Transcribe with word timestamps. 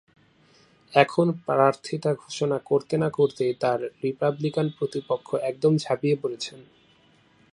এখন 0.93 1.27
প্রার্থিতা 1.45 2.13
ঘোষণা 2.13 2.57
করতে 2.65 2.95
না-করতেই 2.97 3.53
তাঁর 3.53 3.79
রিপাবলিকান 4.03 4.67
প্রতিপক্ষ 4.69 5.27
একদম 5.49 5.73
ঝাঁপিয়ে 5.77 6.15
পড়েছেন। 6.21 6.59